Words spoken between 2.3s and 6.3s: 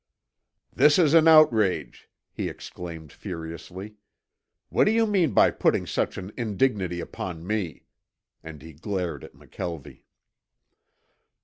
he exclaimed furiously. "What do you mean by putting such